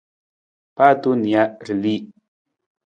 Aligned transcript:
Paa 0.75 0.93
tong 1.01 1.19
nija, 1.23 1.43
ra 1.65 1.73
li. 1.83 1.95